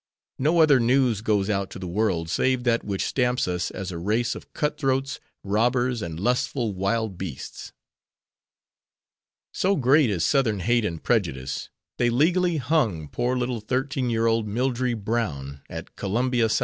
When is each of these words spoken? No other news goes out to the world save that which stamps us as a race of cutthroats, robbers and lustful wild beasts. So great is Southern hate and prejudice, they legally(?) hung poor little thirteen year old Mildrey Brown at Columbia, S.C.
No 0.39 0.61
other 0.61 0.79
news 0.79 1.21
goes 1.21 1.47
out 1.47 1.69
to 1.69 1.77
the 1.77 1.85
world 1.85 2.27
save 2.27 2.63
that 2.63 2.83
which 2.83 3.05
stamps 3.05 3.47
us 3.47 3.69
as 3.69 3.91
a 3.91 3.99
race 3.99 4.33
of 4.33 4.51
cutthroats, 4.51 5.19
robbers 5.43 6.01
and 6.01 6.19
lustful 6.19 6.73
wild 6.73 7.19
beasts. 7.19 7.71
So 9.53 9.75
great 9.75 10.09
is 10.09 10.25
Southern 10.25 10.61
hate 10.61 10.85
and 10.85 11.03
prejudice, 11.03 11.69
they 11.99 12.09
legally(?) 12.09 12.57
hung 12.57 13.09
poor 13.09 13.37
little 13.37 13.59
thirteen 13.61 14.09
year 14.09 14.25
old 14.25 14.47
Mildrey 14.47 14.95
Brown 14.95 15.61
at 15.69 15.95
Columbia, 15.95 16.45
S.C. 16.45 16.59